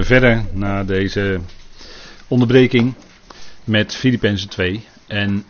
[0.00, 1.40] verder na deze
[2.28, 2.94] onderbreking
[3.64, 4.84] met Filippenzen 2.
[5.06, 5.44] En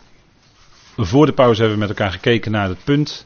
[0.97, 3.25] voor de pauze hebben we met elkaar gekeken naar het punt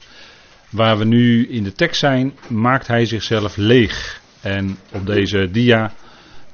[0.70, 2.34] waar we nu in de tekst zijn.
[2.48, 4.22] Maakt hij zichzelf leeg?
[4.42, 5.94] En op deze dia,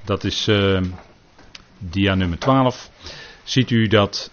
[0.03, 0.81] dat is uh,
[1.77, 2.89] dia nummer 12,
[3.43, 4.31] ziet u dat.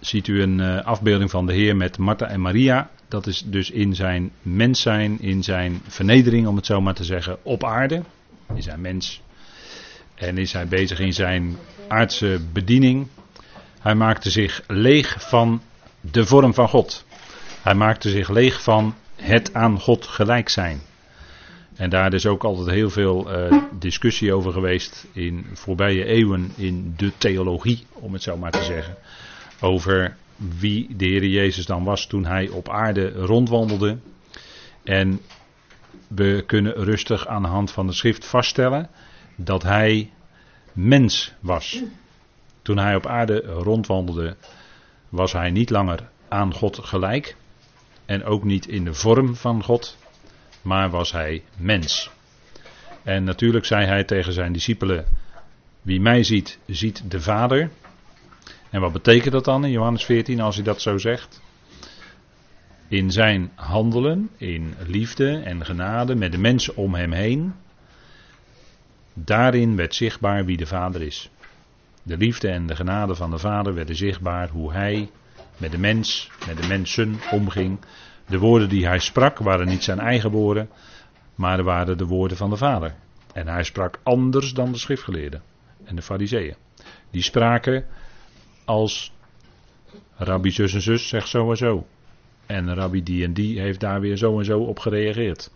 [0.00, 2.90] Ziet u een uh, afbeelding van de Heer met Martha en Maria.
[3.08, 7.04] Dat is dus in zijn mens zijn, in zijn vernedering, om het zo maar te
[7.04, 8.02] zeggen, op aarde.
[8.54, 9.22] In zijn mens
[10.18, 11.56] en is hij bezig in zijn
[11.88, 13.06] aardse bediening.
[13.80, 15.62] Hij maakte zich leeg van
[16.00, 17.04] de vorm van God.
[17.62, 20.80] Hij maakte zich leeg van het aan God gelijk zijn.
[21.76, 26.94] En daar is ook altijd heel veel uh, discussie over geweest in voorbije eeuwen in
[26.96, 28.96] de theologie, om het zo maar te zeggen.
[29.60, 30.16] Over
[30.58, 33.98] wie de Heer Jezus dan was toen hij op aarde rondwandelde.
[34.84, 35.20] En
[36.08, 38.90] we kunnen rustig aan de hand van de schrift vaststellen
[39.36, 40.10] dat hij
[40.78, 41.82] mens was.
[42.62, 44.36] Toen hij op aarde rondwandelde,
[45.08, 47.36] was hij niet langer aan God gelijk.
[48.04, 49.96] En ook niet in de vorm van God,
[50.62, 52.10] maar was hij mens.
[53.02, 55.06] En natuurlijk zei hij tegen zijn discipelen:
[55.82, 57.70] Wie mij ziet, ziet de Vader.
[58.70, 61.40] En wat betekent dat dan in Johannes 14 als hij dat zo zegt?
[62.88, 67.54] In zijn handelen, in liefde en genade met de mensen om hem heen,
[69.24, 71.30] Daarin werd zichtbaar wie de Vader is.
[72.02, 75.10] De liefde en de genade van de Vader werden zichtbaar hoe hij
[75.56, 77.78] met de mens, met de mensen omging.
[78.26, 80.68] De woorden die hij sprak waren niet zijn eigen woorden,
[81.34, 82.94] maar waren de woorden van de Vader.
[83.32, 85.42] En hij sprak anders dan de schriftgeleerden
[85.84, 86.56] en de fariseeën.
[87.10, 87.86] Die spraken
[88.64, 89.12] als
[90.16, 91.86] rabbi zus en zus zegt zo en zo.
[92.46, 95.50] En rabbi die en die heeft daar weer zo en zo op gereageerd.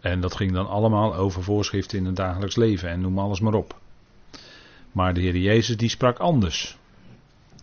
[0.00, 3.54] En dat ging dan allemaal over voorschriften in het dagelijks leven en noem alles maar
[3.54, 3.78] op.
[4.92, 6.78] Maar de Heer Jezus die sprak anders.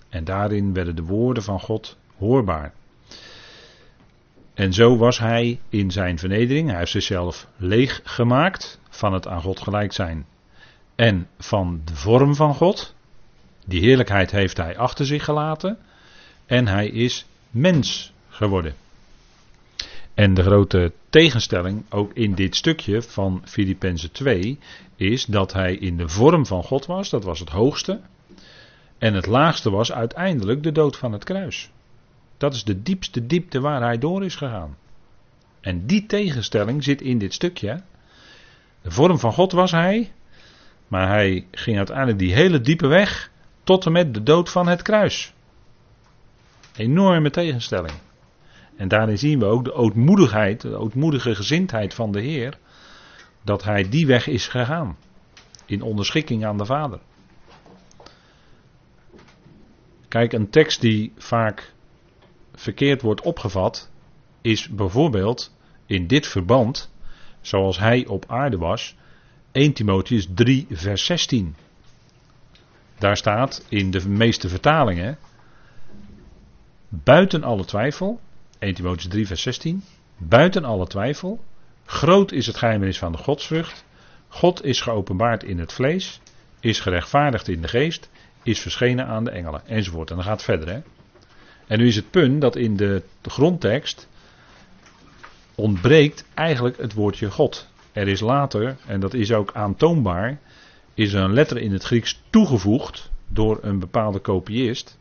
[0.10, 2.74] En daarin werden de woorden van God hoorbaar.
[4.54, 6.70] En zo was hij in zijn vernedering.
[6.70, 10.26] Hij heeft zichzelf leeg gemaakt van het aan God gelijk zijn.
[10.96, 12.96] En van de vorm van God.
[13.66, 15.78] Die heerlijkheid heeft hij achter zich gelaten.
[16.46, 18.76] En hij is mens geworden.
[20.14, 24.60] En de grote tegenstelling, ook in dit stukje van Filippenzen 2,
[24.96, 28.00] is dat hij in de vorm van God was, dat was het hoogste.
[28.98, 31.70] En het laagste was uiteindelijk de dood van het kruis.
[32.38, 34.78] Dat is de diepste diepte waar hij door is gegaan.
[35.62, 37.82] En die tegenstelling zit in dit stukje.
[38.82, 40.12] De vorm van God was hij,
[40.88, 43.32] maar hij ging uiteindelijk die hele diepe weg
[43.64, 45.34] tot en met de dood van het kruis.
[46.76, 48.07] Enorme tegenstelling.
[48.78, 52.58] En daarin zien we ook de ootmoedigheid, de ootmoedige gezindheid van de Heer,
[53.44, 54.98] dat hij die weg is gegaan.
[55.66, 57.00] In onderschikking aan de Vader.
[60.08, 61.74] Kijk, een tekst die vaak
[62.54, 63.92] verkeerd wordt opgevat,
[64.42, 65.56] is bijvoorbeeld
[65.86, 66.92] in dit verband,
[67.42, 68.96] zoals hij op aarde was,
[69.52, 71.56] 1 Timotheus 3, vers 16.
[72.98, 75.18] Daar staat in de meeste vertalingen,
[76.90, 78.20] buiten alle twijfel,
[78.60, 79.84] 1 Timotheus 3, vers 16.
[80.18, 81.44] Buiten alle twijfel.
[81.86, 83.86] Groot is het geheimnis van de godsvrucht.
[84.28, 86.20] God is geopenbaard in het vlees.
[86.60, 88.10] Is gerechtvaardigd in de geest.
[88.44, 89.68] Is verschenen aan de engelen.
[89.68, 90.10] Enzovoort.
[90.10, 90.70] En dan gaat het verder.
[90.70, 90.80] Hè?
[91.68, 94.08] En nu is het punt dat in de, grondtekst.
[95.56, 97.68] ontbreekt eigenlijk het woordje God.
[97.92, 100.40] Er is later, en dat is ook aantoonbaar.
[100.94, 103.12] is een letter in het Grieks toegevoegd.
[103.28, 104.98] door een bepaalde kopiist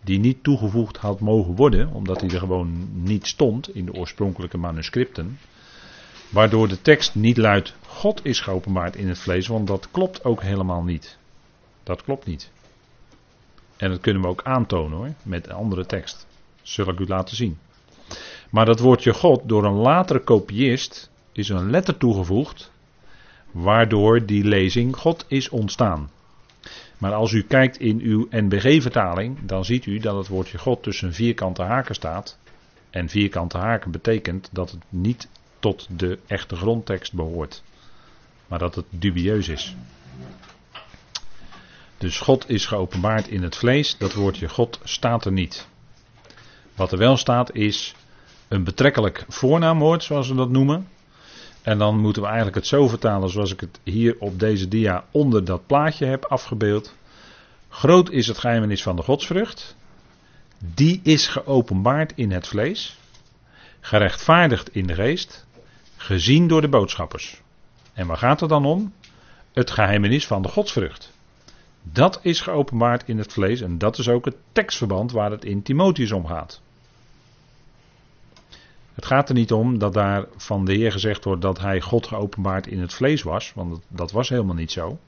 [0.00, 4.58] die niet toegevoegd had mogen worden, omdat hij er gewoon niet stond in de oorspronkelijke
[4.58, 5.38] manuscripten.
[6.28, 10.42] Waardoor de tekst niet luidt: God is geopenbaard in het vlees, want dat klopt ook
[10.42, 11.18] helemaal niet.
[11.82, 12.50] Dat klopt niet.
[13.76, 16.26] En dat kunnen we ook aantonen hoor, met een andere tekst.
[16.62, 17.58] Zul ik u laten zien.
[18.50, 22.72] Maar dat woordje God door een latere kopiist is een letter toegevoegd,
[23.50, 26.10] waardoor die lezing God is ontstaan.
[27.00, 31.12] Maar als u kijkt in uw NBG-vertaling, dan ziet u dat het woordje God tussen
[31.12, 32.38] vierkante haken staat.
[32.90, 37.62] En vierkante haken betekent dat het niet tot de echte grondtekst behoort,
[38.46, 39.76] maar dat het dubieus is.
[41.98, 45.68] Dus God is geopenbaard in het vlees, dat woordje God staat er niet.
[46.74, 47.94] Wat er wel staat is
[48.48, 50.88] een betrekkelijk voornaamwoord, zoals we dat noemen.
[51.70, 55.04] En dan moeten we eigenlijk het zo vertalen zoals ik het hier op deze dia
[55.10, 56.94] onder dat plaatje heb afgebeeld.
[57.68, 59.76] Groot is het geheimnis van de godsvrucht.
[60.58, 62.98] Die is geopenbaard in het vlees.
[63.80, 65.46] Gerechtvaardigd in de geest.
[65.96, 67.40] Gezien door de boodschappers.
[67.92, 68.92] En waar gaat het dan om?
[69.52, 71.12] Het geheimenis van de godsvrucht.
[71.82, 75.62] Dat is geopenbaard in het vlees en dat is ook het tekstverband waar het in
[75.62, 76.60] Timotheus om gaat.
[78.94, 82.06] Het gaat er niet om dat daar van de Heer gezegd wordt dat hij God
[82.06, 84.98] geopenbaard in het vlees was, want dat was helemaal niet zo.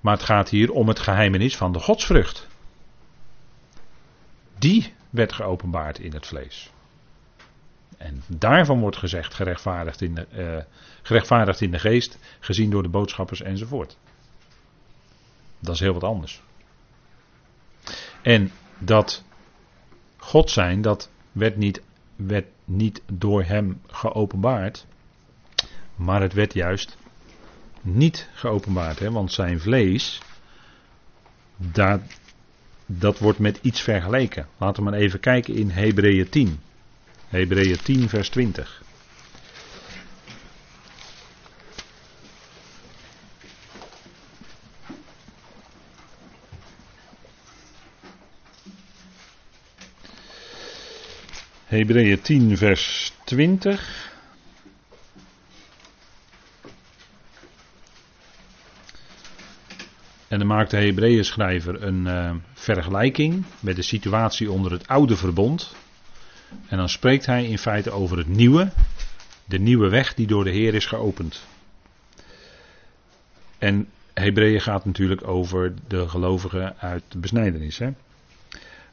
[0.00, 2.46] Maar het gaat hier om het geheimenis van de godsvrucht.
[4.58, 6.70] Die werd geopenbaard in het vlees.
[7.96, 10.64] En daarvan wordt gezegd gerechtvaardigd in de, uh,
[11.02, 13.96] gerechtvaardigd in de geest, gezien door de boodschappers enzovoort.
[15.58, 16.42] Dat is heel wat anders.
[18.22, 19.24] En dat
[20.16, 21.82] God zijn, dat werd niet,
[22.16, 24.86] werd niet door hem geopenbaard,
[25.96, 26.96] maar het werd juist
[27.80, 28.98] niet geopenbaard.
[28.98, 29.10] Hè?
[29.10, 30.20] Want zijn vlees,
[31.56, 32.00] dat,
[32.86, 34.46] dat wordt met iets vergeleken.
[34.56, 36.60] Laten we maar even kijken in Hebreeën 10.
[37.28, 38.82] Hebreeën 10, vers 20.
[51.72, 54.12] Hebreeën 10, vers 20.
[60.28, 65.16] En dan maakt de Hebreeën schrijver een uh, vergelijking met de situatie onder het oude
[65.16, 65.74] verbond.
[66.66, 68.72] En dan spreekt hij in feite over het nieuwe,
[69.44, 71.46] de nieuwe weg die door de Heer is geopend.
[73.58, 77.78] En Hebreeën gaat natuurlijk over de gelovigen uit de besnijdenis.
[77.78, 77.90] Hè?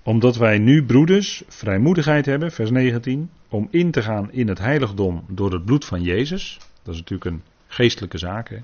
[0.04, 5.24] Omdat wij nu, broeders, vrijmoedigheid hebben, vers 19, om in te gaan in het heiligdom
[5.28, 6.58] door het bloed van Jezus.
[6.84, 8.62] Dat is natuurlijk een geestelijke zaak.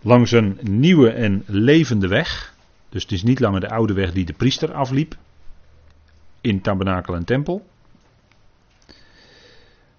[0.00, 2.54] Langs een nieuwe en levende weg.
[2.88, 5.16] Dus het is niet langer de oude weg die de priester afliep.
[6.40, 7.66] In tabernakel en tempel.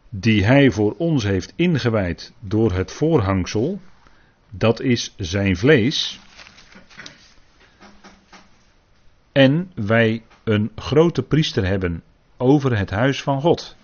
[0.09, 3.79] Die hij voor ons heeft ingewijd door het voorhangsel.
[4.49, 6.19] Dat is zijn vlees.
[9.31, 12.03] En wij een grote priester hebben
[12.37, 13.75] over het huis van God.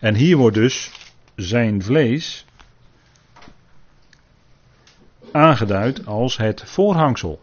[0.00, 0.90] En hier wordt dus
[1.36, 2.44] zijn vlees
[5.32, 7.40] aangeduid als het voorhangsel.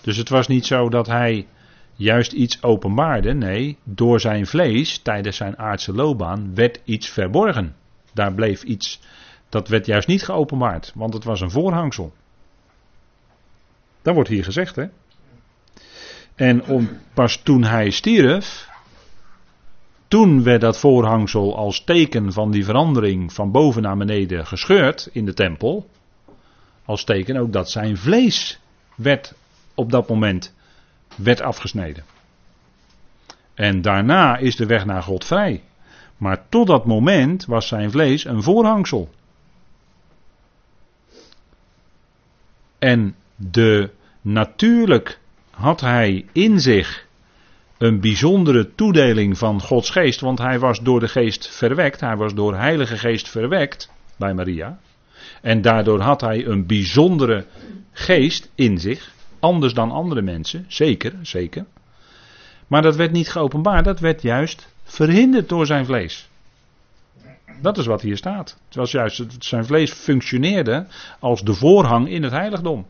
[0.00, 1.46] Dus het was niet zo dat hij
[1.94, 3.34] juist iets openbaarde.
[3.34, 7.76] Nee, door zijn vlees tijdens zijn aardse loopbaan werd iets verborgen.
[8.12, 9.00] Daar bleef iets.
[9.48, 12.12] Dat werd juist niet geopenbaard, want het was een voorhangsel.
[14.02, 14.86] Dat wordt hier gezegd, hè?
[16.36, 18.68] En om, pas toen hij stierf,
[20.08, 25.24] toen werd dat voorhangsel als teken van die verandering van boven naar beneden gescheurd in
[25.24, 25.88] de tempel.
[26.84, 28.60] Als teken ook dat zijn vlees
[28.94, 29.34] werd
[29.74, 30.54] op dat moment
[31.16, 32.04] werd afgesneden.
[33.54, 35.62] En daarna is de weg naar God vrij.
[36.16, 39.10] Maar tot dat moment was zijn vlees een voorhangsel.
[42.78, 43.90] En de
[44.20, 45.20] natuurlijk
[45.56, 47.06] had hij in zich
[47.78, 52.34] een bijzondere toedeling van Gods geest, want hij was door de geest verwekt, hij was
[52.34, 54.78] door Heilige Geest verwekt bij Maria.
[55.40, 57.44] En daardoor had hij een bijzondere
[57.92, 61.64] geest in zich, anders dan andere mensen, zeker, zeker.
[62.66, 66.28] Maar dat werd niet geopenbaard, dat werd juist verhinderd door zijn vlees.
[67.60, 68.58] Dat is wat hier staat.
[68.66, 70.86] Het was juist, zijn vlees functioneerde
[71.20, 72.86] als de voorhang in het heiligdom.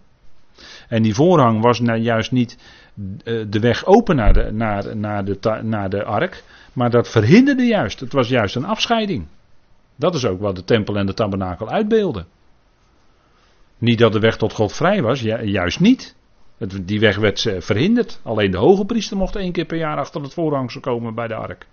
[0.88, 2.58] En die voorhang was nou juist niet
[3.24, 7.66] eh, de weg open naar de, naar, naar, de, naar de ark, maar dat verhinderde
[7.66, 8.00] juist.
[8.00, 9.26] Het was juist een afscheiding.
[9.96, 12.26] Dat is ook wat de tempel en de tabernakel uitbeelden.
[13.78, 16.16] Niet dat de weg tot God vrij was, juist niet.
[16.82, 18.20] Die weg werd eh, verhinderd.
[18.22, 21.34] Alleen de hoge priester mocht één keer per jaar achter het voorhangsel komen bij de
[21.34, 21.66] ark.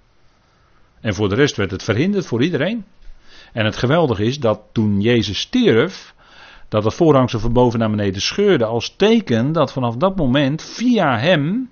[1.01, 2.86] En voor de rest werd het verhinderd voor iedereen.
[3.53, 6.13] En het geweldige is dat toen Jezus stierf,
[6.74, 11.20] dat het voorhangsel van boven naar beneden scheurde als teken dat vanaf dat moment via
[11.20, 11.70] hem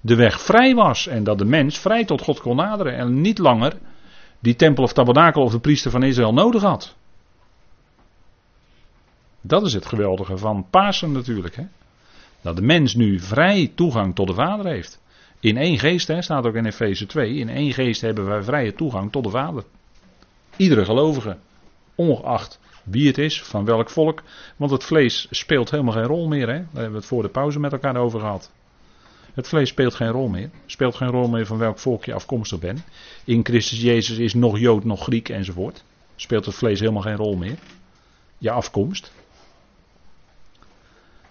[0.00, 3.38] de weg vrij was en dat de mens vrij tot God kon naderen en niet
[3.38, 3.78] langer
[4.38, 6.94] die tempel of tabernakel of de priester van Israël nodig had.
[9.40, 11.56] Dat is het geweldige van Pasen natuurlijk.
[11.56, 11.64] Hè?
[12.40, 15.00] Dat de mens nu vrij toegang tot de Vader heeft.
[15.40, 18.74] In één geest, hè, staat ook in Efeze 2, in één geest hebben wij vrije
[18.74, 19.64] toegang tot de Vader.
[20.56, 21.36] Iedere gelovige,
[21.94, 24.22] ongeacht wie het is, van welk volk.
[24.56, 26.48] Want het vlees speelt helemaal geen rol meer.
[26.48, 26.54] Hè?
[26.58, 28.50] Daar hebben we het voor de pauze met elkaar over gehad.
[29.34, 30.50] Het vlees speelt geen rol meer.
[30.66, 32.82] Speelt geen rol meer van welk volk je afkomstig bent.
[33.24, 35.84] In Christus Jezus is nog Jood, nog Griek enzovoort.
[36.16, 37.58] Speelt het vlees helemaal geen rol meer.
[38.38, 39.12] Je afkomst.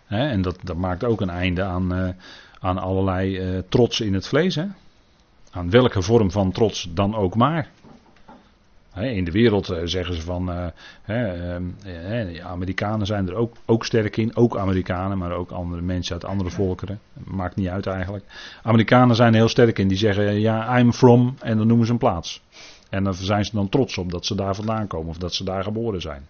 [0.07, 2.09] en dat, dat, maakt ook een einde aan, uh,
[2.59, 4.55] aan allerlei uh, trots in het vlees.
[4.55, 4.65] Hè?
[5.51, 7.69] Aan welke vorm van trots dan ook maar.
[8.95, 10.65] In de wereld eh, zeggen ze van, uh,
[11.01, 16.25] hè, Amerikanen zijn er ook, ook sterk in, ook Amerikanen, maar ook andere mensen uit
[16.25, 16.99] andere volkeren.
[17.13, 18.25] Maakt niet uit eigenlijk.
[18.63, 21.91] Amerikanen zijn er heel sterk in, die zeggen ja, I'm from, en dan noemen ze
[21.91, 22.41] een plaats.
[22.89, 25.43] En dan zijn ze dan trots op dat ze daar vandaan komen of dat ze
[25.43, 26.27] daar geboren zijn.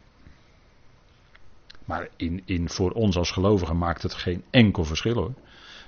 [1.85, 5.33] Maar in, in, voor ons als gelovigen maakt het geen enkel verschil hoor.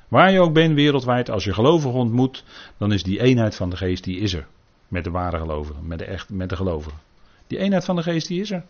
[0.08, 2.44] Waar je ook bent wereldwijd, als je gelovigen ontmoet,
[2.77, 4.48] dan is die eenheid van de geest, die is er.
[4.95, 6.99] Met de ware gelovigen, met de, echt, met de gelovigen.
[7.47, 8.63] Die eenheid van de geest, die is er.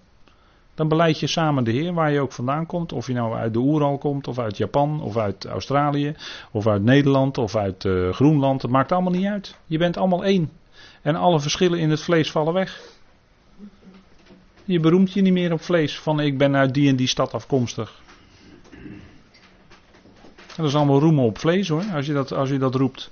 [0.75, 2.94] Dan beleid je samen de Heer, waar je ook vandaan komt.
[2.94, 6.15] Of je nou uit de Oeral komt, of uit Japan, of uit Australië,
[6.51, 8.62] of uit Nederland, of uit uh, Groenland.
[8.62, 9.55] Het maakt allemaal niet uit.
[9.65, 10.51] Je bent allemaal één.
[11.01, 12.82] En alle verschillen in het vlees vallen weg.
[14.63, 17.34] Je beroemt je niet meer op vlees van ik ben uit die en die stad
[17.34, 18.01] afkomstig.
[20.55, 23.12] Dat is allemaal roemen op vlees hoor, als je dat, als je dat roept.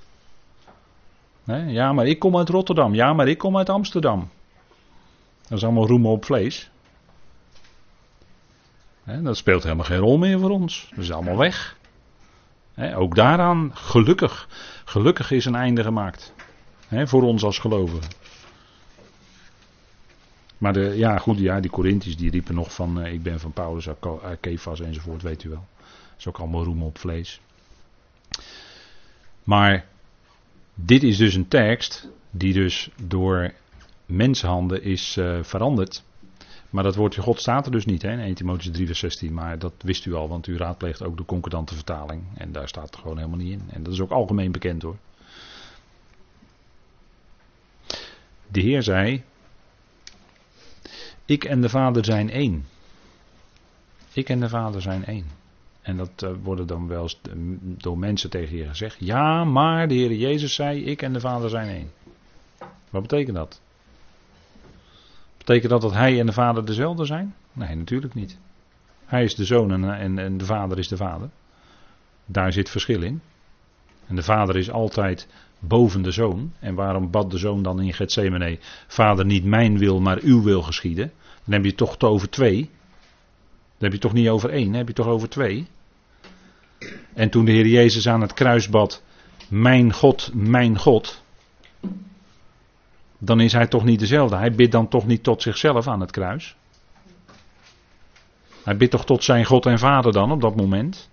[1.44, 2.94] Ja, maar ik kom uit Rotterdam.
[2.94, 4.28] Ja, maar ik kom uit Amsterdam.
[5.48, 6.70] Dat is allemaal roemen op vlees.
[9.04, 10.86] dat speelt helemaal geen rol meer voor ons.
[10.90, 11.76] Dat is allemaal weg.
[12.94, 14.48] ook daaraan, gelukkig,
[14.84, 16.32] gelukkig is een einde gemaakt.
[16.88, 18.10] voor ons als gelovigen.
[20.58, 23.52] Maar de, ja, goed, ja, die Corinthiërs die riepen nog van uh, ik ben van
[23.52, 23.88] Paulus,
[24.40, 25.66] Kefas enzovoort, weet u wel.
[25.78, 27.40] Dat is ook allemaal roemen op vlees.
[29.42, 29.86] Maar
[30.74, 33.52] dit is dus een tekst die dus door
[34.06, 36.04] mensenhanden is uh, veranderd.
[36.70, 39.34] Maar dat woordje God staat er dus niet hè, in 1 Timotheüs 3 vers 16.
[39.34, 42.22] Maar dat wist u al, want u raadpleegt ook de concordante vertaling.
[42.34, 43.62] En daar staat het gewoon helemaal niet in.
[43.70, 44.96] En dat is ook algemeen bekend hoor.
[48.48, 49.22] De Heer zei,
[51.24, 52.66] ik en de Vader zijn één.
[54.12, 55.26] Ik en de Vader zijn één.
[55.84, 57.20] En dat uh, worden dan wel eens
[57.60, 58.96] door mensen tegen je gezegd.
[58.98, 61.90] Ja, maar de Heer Jezus zei: Ik en de Vader zijn één.
[62.90, 63.60] Wat betekent dat?
[65.38, 67.34] Betekent dat dat Hij en de Vader dezelfde zijn?
[67.52, 68.38] Nee, natuurlijk niet.
[69.04, 71.30] Hij is de zoon en, en, en de Vader is de Vader.
[72.26, 73.20] Daar zit verschil in.
[74.06, 76.52] En de Vader is altijd boven de zoon.
[76.58, 80.62] En waarom bad de zoon dan in Gethsemane: Vader, niet mijn wil, maar uw wil
[80.62, 81.12] geschieden?
[81.44, 82.70] Dan heb je het toch over twee.
[83.78, 85.66] Dan heb je toch niet over één, heb je toch over twee.
[87.14, 89.02] En toen de Heer Jezus aan het kruis bad:
[89.48, 91.22] Mijn God, mijn God.
[93.18, 94.36] Dan is hij toch niet dezelfde.
[94.36, 96.56] Hij bidt dan toch niet tot zichzelf aan het kruis.
[98.64, 101.10] Hij bidt toch tot zijn God en Vader dan op dat moment.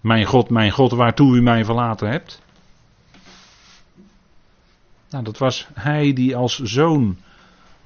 [0.00, 2.42] Mijn God, mijn God, waartoe u mij verlaten hebt.
[5.10, 7.18] Nou, dat was hij die als zoon,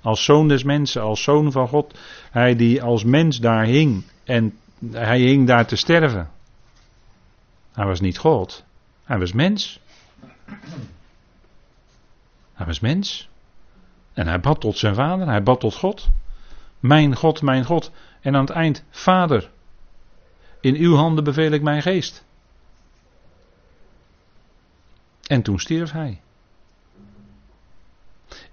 [0.06, 1.98] als zoon des mensen, als zoon van God,
[2.30, 4.58] hij die als mens daar hing en
[4.90, 6.30] hij hing daar te sterven.
[7.72, 8.64] Hij was niet God,
[9.04, 9.80] hij was mens.
[12.54, 13.28] Hij was mens.
[14.12, 16.08] En hij bad tot zijn vader, hij bad tot God.
[16.80, 17.90] Mijn God, mijn God.
[18.20, 19.50] En aan het eind, Vader,
[20.60, 22.24] in uw handen beveel ik mijn geest.
[25.26, 26.20] En toen stierf hij.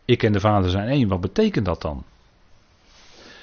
[0.05, 1.07] Ik en de Vader zijn één.
[1.07, 2.03] Wat betekent dat dan?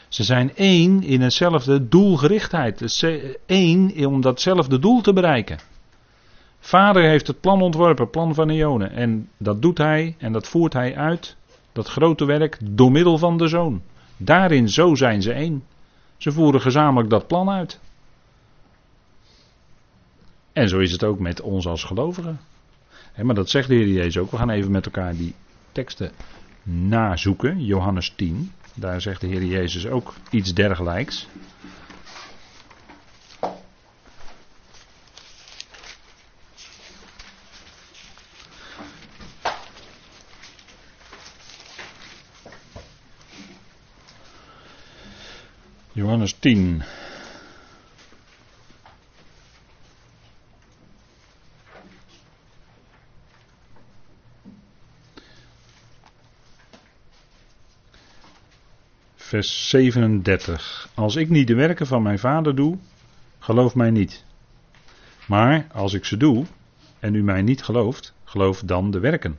[0.08, 3.02] Ze zijn één in hetzelfde doelgerichtheid.
[3.46, 5.58] Eén om datzelfde doel te bereiken.
[6.58, 8.90] Vader heeft het plan ontworpen, plan van Ionen.
[8.90, 11.36] En dat doet hij en dat voert hij uit.
[11.72, 13.82] Dat grote werk door middel van de zoon.
[14.16, 15.64] Daarin, zo zijn ze één.
[16.16, 17.80] Ze voeren gezamenlijk dat plan uit.
[20.52, 22.40] En zo is het ook met ons als gelovigen.
[23.22, 24.30] maar dat zegt de Heer Jezus ook.
[24.30, 25.34] We gaan even met elkaar die
[25.72, 26.12] teksten
[26.62, 27.64] nazoeken.
[27.64, 28.52] Johannes 10.
[28.74, 31.28] Daar zegt de Heer Jezus ook iets dergelijks.
[45.92, 46.82] Johannes 10.
[59.30, 60.88] Vers 37.
[60.94, 62.78] Als ik niet de werken van mijn vader doe,
[63.38, 64.24] geloof mij niet.
[65.26, 66.44] Maar als ik ze doe
[66.98, 69.38] en u mij niet gelooft, geloof dan de werken.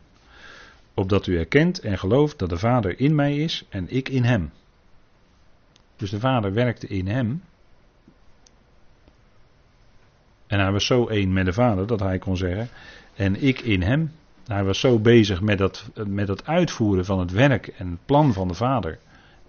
[0.93, 4.51] Opdat u erkent en gelooft dat de Vader in mij is en ik in hem.
[5.95, 7.43] Dus de Vader werkte in hem.
[10.47, 12.69] En hij was zo één met de Vader dat hij kon zeggen:
[13.15, 14.11] En ik in hem.
[14.45, 18.33] Hij was zo bezig met dat, met dat uitvoeren van het werk en het plan
[18.33, 18.99] van de Vader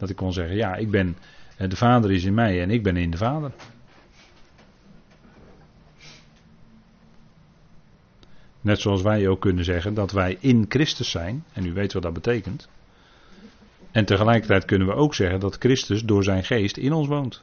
[0.02, 1.16] dat ik kon zeggen, ja, ik ben,
[1.56, 3.52] eh, de Vader is in mij en ik ben in de Vader.
[8.60, 12.02] Net zoals wij ook kunnen zeggen dat wij in Christus zijn, en u weet wat
[12.02, 12.68] dat betekent.
[13.90, 17.42] En tegelijkertijd kunnen we ook zeggen dat Christus door zijn geest in ons woont.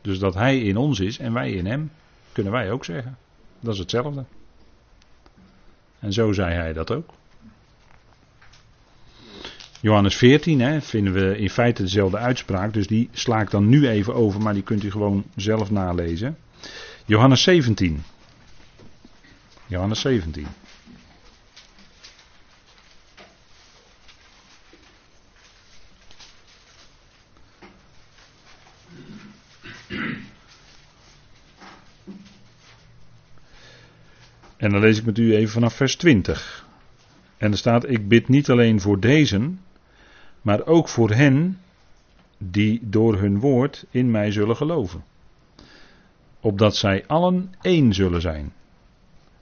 [0.00, 1.90] Dus dat hij in ons is en wij in hem,
[2.32, 3.18] kunnen wij ook zeggen.
[3.60, 4.24] Dat is hetzelfde.
[5.98, 7.14] En zo zei hij dat ook.
[9.84, 13.88] Johannes 14 hè, vinden we in feite dezelfde uitspraak, dus die sla ik dan nu
[13.88, 16.36] even over, maar die kunt u gewoon zelf nalezen.
[17.06, 18.02] Johannes 17.
[19.66, 20.46] Johannes 17.
[34.56, 36.66] En dan lees ik met u even vanaf vers 20.
[37.36, 39.50] En er staat: Ik bid niet alleen voor deze,
[40.44, 41.58] maar ook voor hen
[42.38, 45.04] die door hun woord in mij zullen geloven.
[46.40, 48.52] Opdat zij allen één zullen zijn.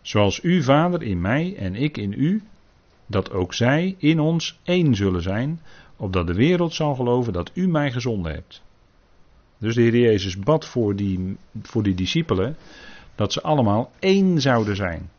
[0.00, 2.42] Zoals u, Vader, in mij en ik in u,
[3.06, 5.60] dat ook zij in ons één zullen zijn,
[5.96, 8.62] opdat de wereld zal geloven dat u mij gezonden hebt.
[9.58, 12.56] Dus de Heer Jezus bad voor die, voor die discipelen
[13.14, 15.10] dat ze allemaal één zouden zijn.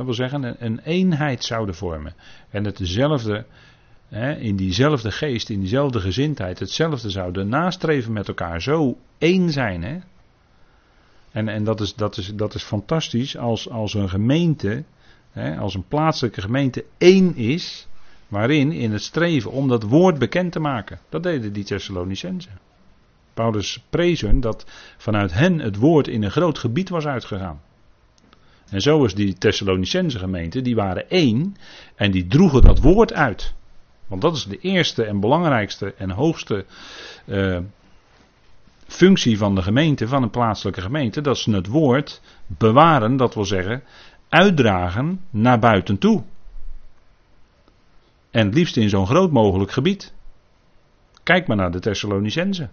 [0.00, 2.14] Dat wil zeggen, een eenheid zouden vormen.
[2.50, 3.44] En het dezelfde,
[4.38, 8.62] in diezelfde geest, in diezelfde gezindheid, hetzelfde zouden nastreven met elkaar.
[8.62, 9.82] Zo één zijn.
[9.82, 9.98] Hè?
[11.30, 14.84] En, en dat, is, dat, is, dat is fantastisch als, als een gemeente,
[15.58, 17.88] als een plaatselijke gemeente één is.
[18.28, 20.98] Waarin in het streven om dat woord bekend te maken.
[21.08, 22.58] Dat deden die Thessalonicenzen.
[23.34, 24.66] Paulus prees dat
[24.96, 27.60] vanuit hen het woord in een groot gebied was uitgegaan.
[28.70, 31.56] En zo was die Thessalonicense gemeente, die waren één
[31.94, 33.54] en die droegen dat woord uit.
[34.06, 36.64] Want dat is de eerste en belangrijkste en hoogste
[37.26, 37.58] uh,
[38.86, 43.44] functie van de gemeente, van een plaatselijke gemeente, dat ze het woord bewaren, dat wil
[43.44, 43.82] zeggen
[44.28, 46.22] uitdragen naar buiten toe.
[48.30, 50.14] En het liefst in zo'n groot mogelijk gebied.
[51.22, 52.68] Kijk maar naar de Thessalonicense.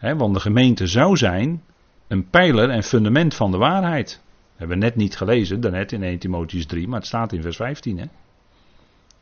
[0.00, 1.62] want de gemeente zou zijn
[2.08, 4.20] een pijler en fundament van de waarheid
[4.60, 7.56] hebben we net niet gelezen, daarnet in 1 Timotheus 3, maar het staat in vers
[7.56, 7.98] 15.
[7.98, 8.04] Hè?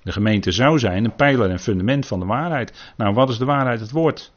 [0.02, 2.92] De gemeente zou zijn een pijler en fundament van de waarheid.
[2.96, 3.80] Nou, wat is de waarheid?
[3.80, 4.32] Het woord.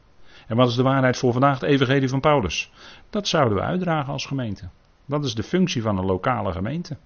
[0.46, 1.60] En wat is de waarheid voor vandaag?
[1.60, 2.72] Het evangelie van Paulus.
[3.10, 4.68] Dat zouden we uitdragen als gemeente.
[5.06, 6.96] Dat is de functie van een lokale gemeente.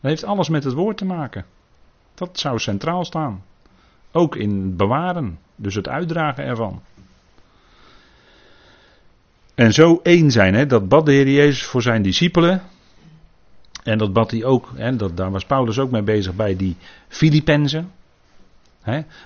[0.00, 1.44] Dat heeft alles met het woord te maken.
[2.14, 3.44] Dat zou centraal staan.
[4.12, 6.82] Ook in bewaren, dus het uitdragen ervan.
[9.54, 12.62] En zo één zijn, hè, dat bad de Heer Jezus voor zijn discipelen.
[13.82, 16.76] En dat bad hij ook, hè, dat, daar was Paulus ook mee bezig bij die
[17.08, 17.90] Filippenzen.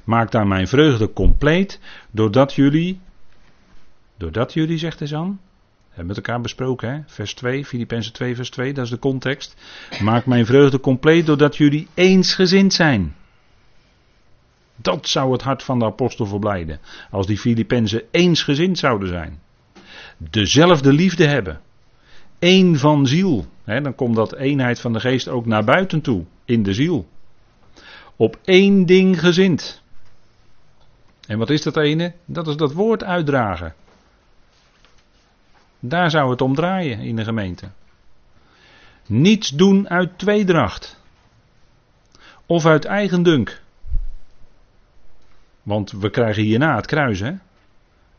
[0.05, 3.01] Maak daar mijn vreugde compleet, doordat jullie,
[4.17, 5.39] doordat jullie, zegt hij dan,
[5.89, 7.01] hebben met elkaar besproken, hè?
[7.07, 9.57] vers 2, Filippenzen 2, vers 2, dat is de context.
[10.03, 13.15] Maak mijn vreugde compleet doordat jullie eensgezind zijn.
[14.77, 16.81] Dat zou het hart van de apostel verblijden.
[17.11, 19.41] Als die Filippenzen eensgezind zouden zijn
[20.17, 21.61] dezelfde liefde hebben.
[22.39, 23.47] Eén van ziel.
[23.65, 27.09] dan komt dat eenheid van de geest ook naar buiten toe, in de ziel.
[28.17, 29.83] Op één ding gezind.
[31.27, 32.15] En wat is dat ene?
[32.25, 33.75] Dat is dat woord uitdragen.
[35.81, 37.71] Daar zou het om draaien in de gemeente.
[39.07, 41.01] Niets doen uit tweedracht.
[42.47, 43.63] Of uit eigendunk.
[45.63, 47.33] Want we krijgen hierna het kruis, hè?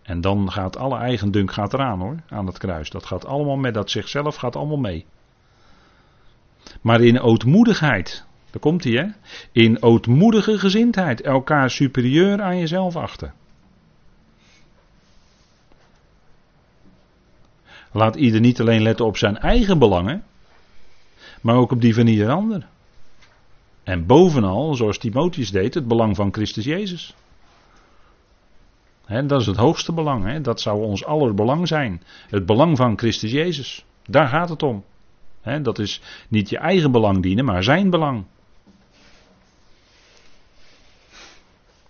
[0.08, 2.89] En dan gaat alle eigendunk gaat eraan hoor, aan het kruis.
[2.89, 5.06] Dat gaat allemaal met dat zichzelf gaat allemaal mee.
[6.82, 9.06] Maar in ootmoedigheid, daar komt hij hè.
[9.52, 13.34] In ootmoedige gezindheid, elkaar superieur aan jezelf achten.
[17.91, 20.24] Laat ieder niet alleen letten op zijn eigen belangen,
[21.41, 22.67] maar ook op die van ieder ander.
[23.84, 27.15] En bovenal, zoals Timotheus deed, het belang van Christus Jezus
[29.08, 30.41] dat is het hoogste belang.
[30.41, 32.02] Dat zou ons aller belang zijn.
[32.30, 33.86] Het belang van Christus Jezus.
[34.06, 34.84] Daar gaat het om.
[35.62, 38.26] dat is niet je eigen belang dienen, maar zijn belang.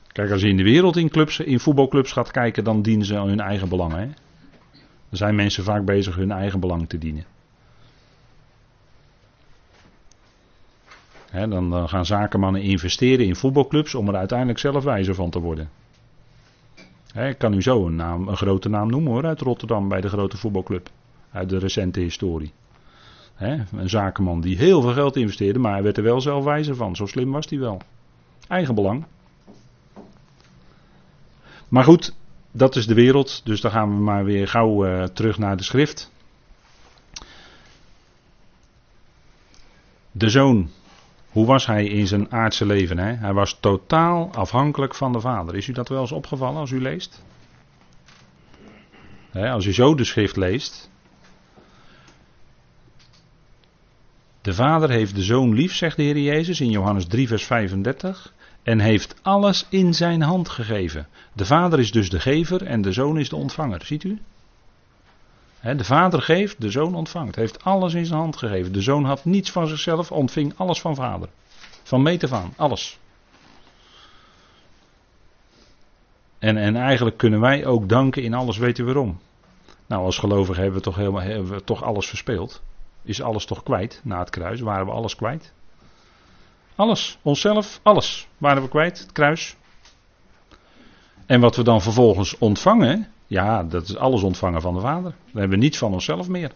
[0.07, 3.15] Kijk, als je in de wereld in, clubs, in voetbalclubs gaat kijken, dan dienen ze
[3.15, 3.93] hun eigen belang.
[3.93, 4.05] Hè?
[5.09, 7.25] Er zijn mensen vaak bezig hun eigen belang te dienen.
[11.31, 15.69] dan gaan zakenmannen investeren in voetbalclubs om er uiteindelijk zelf wijzer van te worden
[17.25, 20.09] ik kan u zo een, naam, een grote naam noemen hoor, uit Rotterdam bij de
[20.09, 20.89] grote voetbalclub.
[21.31, 22.53] Uit de recente historie.
[23.37, 26.95] een zakenman die heel veel geld investeerde, maar hij werd er wel zelf wijzer van.
[26.95, 27.81] Zo slim was hij wel.
[28.47, 29.05] Eigen belang.
[31.67, 32.15] Maar goed,
[32.51, 33.41] dat is de wereld.
[33.45, 36.11] Dus dan gaan we maar weer gauw uh, terug naar de schrift.
[40.11, 40.69] De zoon
[41.37, 42.97] Hoe was hij in zijn aardse leven?
[42.97, 43.13] Hè?
[43.13, 45.55] Hij was totaal afhankelijk van de Vader.
[45.55, 47.23] Is u dat wel eens opgevallen als u leest?
[49.31, 50.89] Hè, als u zo de schrift leest.
[54.41, 58.33] De Vader heeft de Zoon lief, zegt de Heer Jezus in Johannes 3, vers 35.
[58.63, 61.07] En heeft alles in zijn hand gegeven.
[61.33, 63.85] De Vader is dus de gever en de Zoon is de ontvanger.
[63.85, 64.19] Ziet u?
[65.61, 67.35] De Vader geeft, de Zoon ontvangt.
[67.35, 68.73] Heeft alles in zijn hand gegeven.
[68.73, 71.29] De Zoon had niets van zichzelf, ontving alles van Vader.
[71.83, 72.99] Van meet af aan, alles.
[76.39, 79.19] En, en eigenlijk kunnen wij ook danken in alles, weten waarom.
[79.85, 82.61] Nou, als gelovigen hebben we toch, helemaal, hebben we toch alles verspeeld.
[83.03, 84.59] Is alles toch kwijt na het kruis?
[84.59, 85.53] Waren we alles kwijt?
[86.75, 89.55] Alles, onszelf, alles waren we kwijt, het kruis.
[91.25, 95.15] En wat we dan vervolgens ontvangen, ja, dat is alles ontvangen van de Vader.
[95.31, 96.51] We hebben niets van onszelf meer.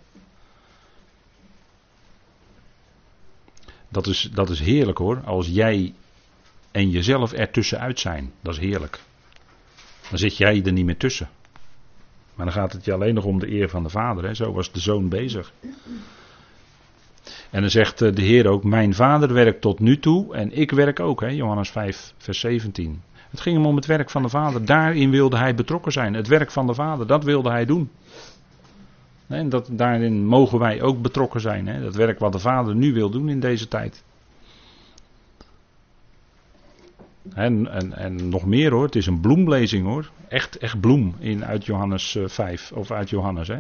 [3.89, 5.93] Dat is, dat is heerlijk hoor, als jij
[6.71, 8.31] en jezelf ertussenuit zijn.
[8.41, 8.99] Dat is heerlijk.
[10.09, 11.29] Dan zit jij er niet meer tussen.
[12.35, 14.23] Maar dan gaat het je alleen nog om de eer van de Vader.
[14.23, 14.33] Hè?
[14.33, 15.53] Zo was de zoon bezig.
[17.49, 20.71] En dan zegt eh, de Heer ook: Mijn Vader werkt tot nu toe en ik
[20.71, 21.21] werk ook.
[21.21, 21.27] Hè?
[21.27, 23.01] Johannes 5, vers 17.
[23.31, 24.65] Het ging hem om het werk van de Vader.
[24.65, 26.13] Daarin wilde hij betrokken zijn.
[26.13, 27.89] Het werk van de Vader, dat wilde hij doen.
[29.27, 31.67] En dat, daarin mogen wij ook betrokken zijn.
[31.67, 31.81] Hè?
[31.81, 34.03] Dat werk wat de Vader nu wil doen in deze tijd.
[37.33, 40.09] En, en, en nog meer hoor, het is een bloemlezing hoor.
[40.27, 43.47] Echt, echt bloem in, uit Johannes 5 eh, of uit Johannes.
[43.47, 43.57] Hè?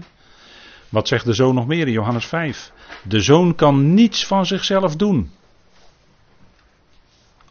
[0.89, 2.71] Wat zegt de zoon nog meer in Johannes 5?
[3.03, 5.31] De zoon kan niets van zichzelf doen.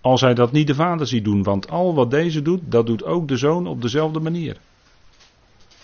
[0.00, 3.04] Als hij dat niet de vader ziet doen, want al wat deze doet, dat doet
[3.04, 4.56] ook de zoon op dezelfde manier.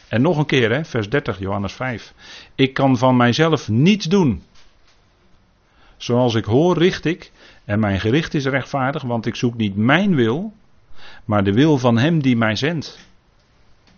[0.09, 2.15] En nog een keer, hè, vers 30, Johannes 5.
[2.55, 4.43] Ik kan van mijzelf niets doen.
[5.97, 7.33] Zoals ik hoor, richt ik,
[7.65, 10.53] en mijn gericht is rechtvaardig, want ik zoek niet mijn wil,
[11.25, 12.99] maar de wil van hem die mij zendt.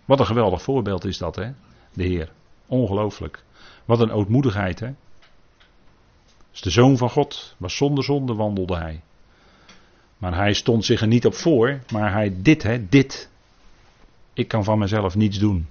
[0.05, 1.51] Wat een geweldig voorbeeld is dat, hè,
[1.93, 2.31] de Heer.
[2.67, 3.43] Ongelooflijk.
[3.85, 4.89] Wat een ootmoedigheid, hè.
[6.53, 9.01] Is de zoon van God, was zonder zonde wandelde hij.
[10.19, 13.29] Maar hij stond zich er niet op voor, maar hij dit, hè, dit.
[14.33, 15.67] Ik kan van mezelf niets doen.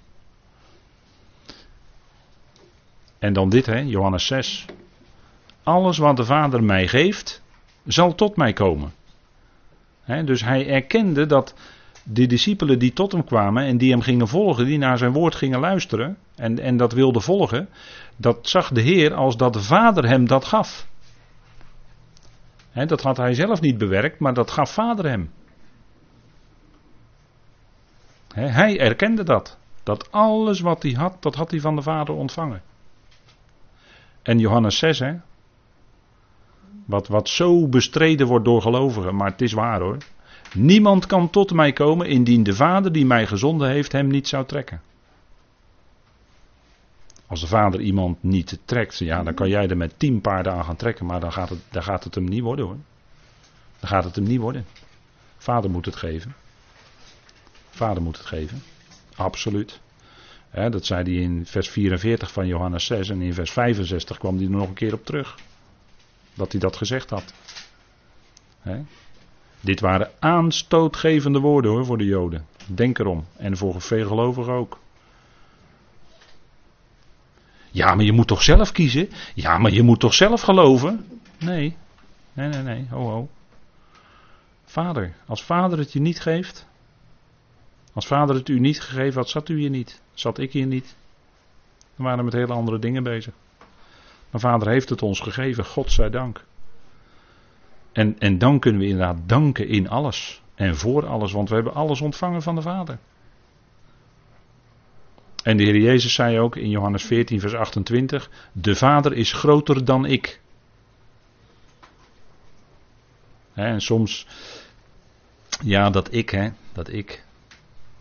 [3.18, 4.64] En dan dit, hè, Johannes 6.
[5.62, 7.42] Alles wat de Vader mij geeft,
[7.86, 8.92] zal tot mij komen.
[10.24, 11.54] dus hij erkende dat
[12.02, 15.34] de discipelen die tot hem kwamen en die hem gingen volgen, die naar zijn woord
[15.34, 17.68] gingen luisteren en, en dat wilden volgen,
[18.16, 20.86] dat zag de Heer als dat de Vader hem dat gaf.
[22.86, 25.30] Dat had hij zelf niet bewerkt, maar dat gaf Vader hem.
[28.34, 29.58] hij erkende dat.
[29.82, 32.62] Dat alles wat hij had, dat had hij van de Vader ontvangen.
[34.22, 35.14] En Johannes 6, hè,
[36.88, 39.96] wat, wat zo bestreden wordt door gelovigen, maar het is waar hoor.
[40.54, 44.44] Niemand kan tot mij komen indien de Vader die mij gezonden heeft hem niet zou
[44.44, 44.80] trekken.
[47.28, 50.64] Als de Vader iemand niet trekt, ja, dan kan jij er met tien paarden aan
[50.64, 52.76] gaan trekken, maar dan gaat het, dan gaat het hem niet worden hoor.
[53.80, 54.66] Dan gaat het hem niet worden.
[55.36, 56.34] Vader moet het geven.
[57.70, 58.62] Vader moet het geven.
[59.16, 59.80] Absoluut.
[60.50, 64.44] dat zei hij in vers 44 van Johannes 6 en in vers 65 kwam hij
[64.44, 65.38] er nog een keer op terug
[66.34, 67.32] dat hij dat gezegd had.
[69.60, 72.46] Dit waren aanstootgevende woorden hoor voor de Joden.
[72.66, 73.24] Denk erom.
[73.36, 74.78] En voor veel gelovigen ook.
[77.70, 79.08] Ja, maar je moet toch zelf kiezen?
[79.34, 81.06] Ja, maar je moet toch zelf geloven?
[81.38, 81.76] Nee,
[82.32, 82.86] nee, nee, nee.
[82.90, 83.28] Ho, ho.
[84.64, 86.66] Vader, als vader het je niet geeft.
[87.92, 90.02] Als vader het u niet gegeven had, zat u hier niet.
[90.14, 90.96] Zat ik hier niet.
[91.96, 93.34] Dan waren we met hele andere dingen bezig.
[94.30, 96.44] Maar vader heeft het ons gegeven, God zij dank.
[97.92, 100.42] En, en dan kunnen we inderdaad danken in alles.
[100.54, 102.98] En voor alles, want we hebben alles ontvangen van de Vader.
[105.42, 109.84] En de Heer Jezus zei ook in Johannes 14, vers 28: De Vader is groter
[109.84, 110.40] dan ik.
[113.54, 114.26] en soms,
[115.64, 117.24] ja, dat ik, hè, dat ik.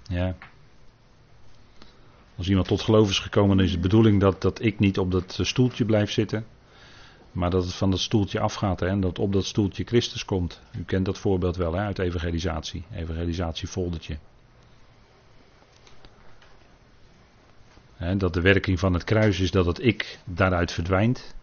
[0.09, 0.35] Ja.
[2.37, 5.11] Als iemand tot geloof is gekomen, dan is de bedoeling dat, dat ik niet op
[5.11, 6.45] dat stoeltje blijf zitten.
[7.31, 10.61] Maar dat het van dat stoeltje afgaat en dat op dat stoeltje Christus komt.
[10.77, 12.83] U kent dat voorbeeld wel hè, uit evangelisatie.
[12.91, 14.13] Evangelisatiefoldertje.
[14.13, 14.19] Hè,
[18.17, 21.35] dat de werking van het kruis is dat het ik daaruit verdwijnt.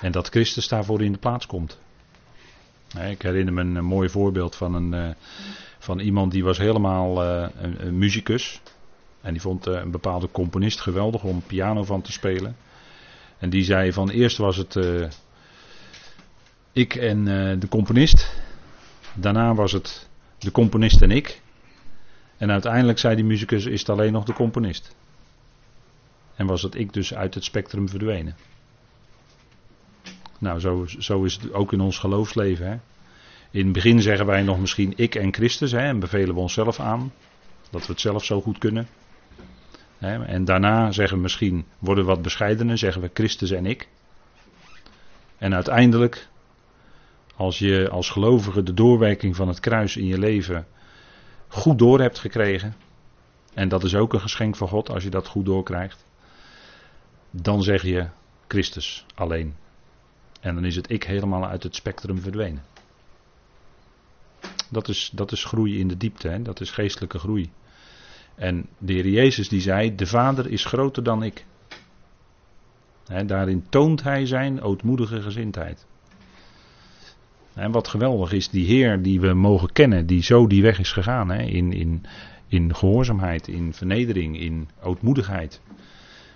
[0.00, 1.78] En dat Christus daarvoor in de plaats komt.
[3.10, 5.14] Ik herinner me een, mooi voorbeeld van, een, uh,
[5.78, 8.60] van iemand die was helemaal uh, een, een muzikus.
[9.20, 12.56] En die vond uh, een bepaalde componist geweldig om piano van te spelen.
[13.38, 14.76] En die zei van eerst was het
[16.74, 18.36] ik en eh, de componist.
[19.14, 21.40] Daarna was het de componist en ik.
[22.36, 24.94] En uiteindelijk zei die muzikus: is het alleen nog de componist.
[26.36, 28.36] En was het ik dus uit het spectrum verdwenen.
[30.38, 32.66] Nou, zo, zo is het ook in ons geloofsleven.
[32.66, 32.76] Hè?
[33.50, 36.80] In het begin zeggen wij nog misschien ik en Christus hè, en bevelen we onszelf
[36.80, 37.12] aan.
[37.70, 38.88] Dat we het zelf zo goed kunnen.
[39.98, 40.24] Hè?
[40.24, 43.88] En daarna zeggen we misschien, worden we wat bescheidener, zeggen we Christus en ik.
[45.38, 46.28] En uiteindelijk,
[47.36, 50.66] als je als gelovige de doorwerking van het kruis in je leven
[51.48, 52.74] goed door hebt gekregen,
[53.54, 56.04] en dat is ook een geschenk van God als je dat goed doorkrijgt,
[57.42, 58.08] dan zeg je
[58.48, 59.54] Christus alleen.
[60.40, 62.62] En dan is het ik helemaal uit het spectrum verdwenen.
[64.70, 66.42] Dat is, dat is groei in de diepte, hè?
[66.42, 67.50] dat is geestelijke groei.
[68.34, 71.44] En de Heer Jezus die zei, de Vader is groter dan ik.
[73.26, 75.86] daarin toont hij zijn ootmoedige gezindheid.
[77.54, 80.92] En wat geweldig is, die Heer die we mogen kennen, die zo die weg is
[80.92, 82.02] gegaan, in, in,
[82.48, 85.60] in gehoorzaamheid, in vernedering, in ootmoedigheid.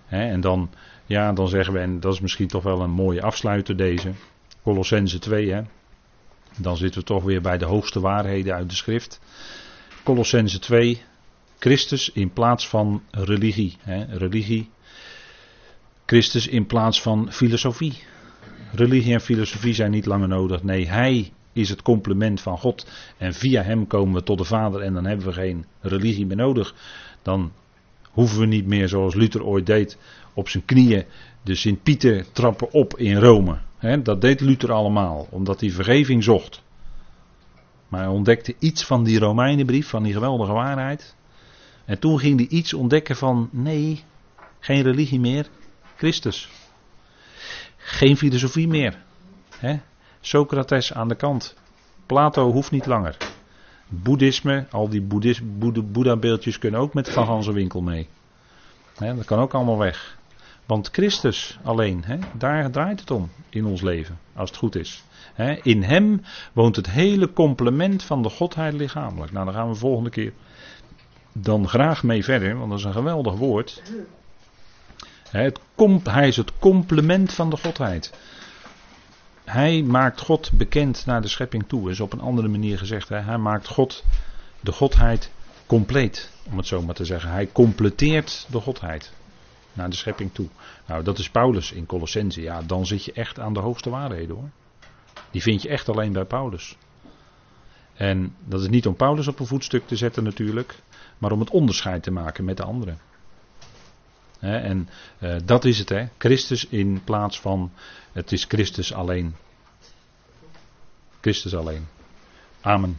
[0.08, 0.70] En dan,
[1.06, 4.12] ja, dan zeggen we, en dat is misschien toch wel een mooie afsluiter deze,
[4.62, 5.62] Colossense 2, hè.
[6.56, 9.20] Dan zitten we toch weer bij de hoogste waarheden uit de schrift.
[10.04, 11.02] Colossense 2,
[11.58, 13.76] Christus in plaats van religie.
[14.08, 14.70] Religie.
[16.06, 18.02] Christus in plaats van filosofie.
[18.72, 20.62] Religie en filosofie zijn niet langer nodig.
[20.62, 22.86] Nee, Hij is het complement van God.
[23.16, 26.36] En via Hem komen we tot de Vader en dan hebben we geen religie meer
[26.36, 26.74] nodig.
[27.22, 27.52] Dan
[28.18, 29.98] hoeven we niet meer zoals Luther ooit deed
[30.34, 31.04] op zijn knieën
[31.42, 33.58] de Sint-Pieter trappen op in Rome.
[34.02, 36.62] dat deed Luther allemaal, omdat hij vergeving zocht.
[37.88, 41.14] Maar hij ontdekte iets van die Romeinenbrief, van die geweldige waarheid.
[41.84, 44.04] En toen ging hij iets ontdekken van, nee,
[44.58, 45.48] geen religie meer,
[45.96, 46.48] Christus.
[47.76, 48.98] Geen filosofie meer.
[50.20, 51.56] Socrates aan de kant.
[52.06, 53.27] Plato hoeft niet langer.
[53.88, 55.02] Boeddhisme, al die
[55.82, 58.08] Boeddha-beeldjes kunnen ook met Van winkel mee.
[58.98, 60.16] dat kan ook allemaal weg.
[60.66, 65.02] Want Christus alleen, daar draait het om in ons leven, als het goed is.
[65.62, 66.22] in Hem
[66.52, 69.32] woont het hele complement van de Godheid lichamelijk.
[69.32, 70.32] Nou, dan gaan we de volgende keer
[71.32, 73.82] dan graag mee verder, want dat is een geweldig woord.
[75.30, 75.60] Het
[76.02, 78.12] hij is het complement van de Godheid.
[79.48, 81.90] Hij maakt God bekend naar de schepping toe.
[81.90, 83.08] Is op een andere manier gezegd.
[83.08, 83.18] Hè.
[83.18, 84.04] Hij maakt God,
[84.60, 85.30] de Godheid,
[85.66, 86.30] compleet.
[86.50, 87.30] Om het zo maar te zeggen.
[87.30, 89.12] Hij completeert de Godheid
[89.72, 90.48] naar de schepping toe.
[90.86, 92.42] Nou, dat is Paulus in Colossense.
[92.42, 94.50] Ja, dan zit je echt aan de hoogste waarheden hoor.
[95.30, 96.76] Die vind je echt alleen bij Paulus.
[97.94, 100.74] En dat is niet om Paulus op een voetstuk te zetten natuurlijk
[101.18, 102.98] maar om het onderscheid te maken met de anderen.
[104.40, 104.88] En
[105.20, 106.06] uh, dat is het, hè?
[106.18, 107.72] Christus in plaats van
[108.12, 109.34] het is Christus alleen.
[111.20, 111.86] Christus alleen.
[112.60, 112.98] Amen.